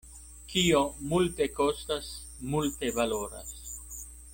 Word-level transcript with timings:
Kio 0.53 0.79
multe 1.11 1.49
kostas, 1.61 2.11
multe 2.55 2.91
valoras. 3.01 3.53